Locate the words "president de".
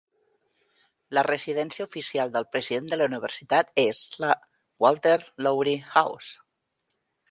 2.57-3.01